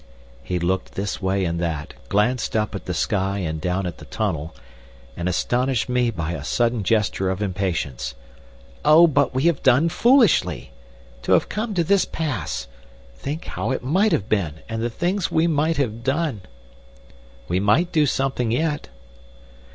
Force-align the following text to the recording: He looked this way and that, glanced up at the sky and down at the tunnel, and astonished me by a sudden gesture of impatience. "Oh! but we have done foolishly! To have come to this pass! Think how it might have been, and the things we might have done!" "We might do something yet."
He 0.41 0.57
looked 0.57 0.93
this 0.95 1.21
way 1.21 1.45
and 1.45 1.59
that, 1.59 1.93
glanced 2.09 2.55
up 2.55 2.73
at 2.73 2.85
the 2.85 2.93
sky 2.95 3.37
and 3.37 3.61
down 3.61 3.85
at 3.85 3.99
the 3.99 4.05
tunnel, 4.05 4.55
and 5.15 5.29
astonished 5.29 5.89
me 5.89 6.09
by 6.09 6.31
a 6.31 6.43
sudden 6.43 6.81
gesture 6.81 7.29
of 7.29 7.39
impatience. 7.39 8.15
"Oh! 8.83 9.05
but 9.05 9.35
we 9.35 9.43
have 9.43 9.61
done 9.61 9.89
foolishly! 9.89 10.71
To 11.21 11.33
have 11.33 11.49
come 11.49 11.75
to 11.75 11.83
this 11.83 12.05
pass! 12.05 12.67
Think 13.15 13.45
how 13.45 13.69
it 13.69 13.83
might 13.83 14.11
have 14.11 14.27
been, 14.27 14.61
and 14.67 14.81
the 14.81 14.89
things 14.89 15.29
we 15.31 15.45
might 15.45 15.77
have 15.77 16.03
done!" 16.03 16.41
"We 17.47 17.59
might 17.59 17.91
do 17.91 18.07
something 18.07 18.49
yet." 18.49 18.89